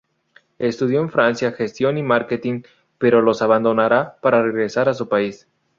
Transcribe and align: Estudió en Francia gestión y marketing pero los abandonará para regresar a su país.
Estudió 0.57 0.99
en 1.01 1.11
Francia 1.11 1.51
gestión 1.51 1.95
y 1.99 2.01
marketing 2.01 2.63
pero 2.97 3.21
los 3.21 3.43
abandonará 3.43 4.17
para 4.23 4.41
regresar 4.41 4.89
a 4.89 4.95
su 4.95 5.07
país. 5.07 5.47